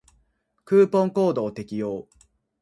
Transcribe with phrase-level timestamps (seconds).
[0.65, 2.07] クーポンコードを適用